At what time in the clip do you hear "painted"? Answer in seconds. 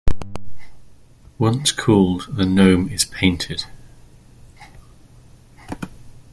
3.05-3.65